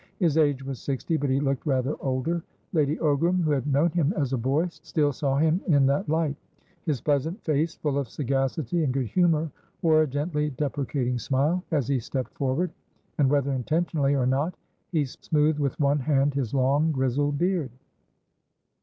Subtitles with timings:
[0.17, 2.41] His age was sixty, but he looked rather older.
[2.73, 6.35] Lady Ogram, who had known him as a boy, still saw him in that light.
[6.87, 9.51] His pleasant face, full of sagacity and good humour,
[9.83, 12.71] wore a gently deprecating smile as he stepped forward,
[13.19, 14.55] and whether intentionally or nothe
[15.21, 17.69] smoothed with one hand his long, grizzled beard.